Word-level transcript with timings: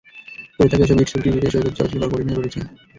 পড়ে 0.55 0.69
থাকা 0.71 0.83
এসব 0.85 0.97
ইট-সুরকির 0.97 1.33
ভিড়ে 1.35 1.49
সৈকতে 1.53 1.71
চলাচল 1.77 1.97
করা 1.99 2.11
কঠিন 2.11 2.27
হয়ে 2.29 2.37
পড়েছে। 2.37 2.59